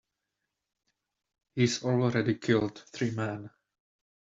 He's 1.53 1.83
already 1.83 2.33
killed 2.39 2.83
three 2.91 3.11
men. 3.11 3.51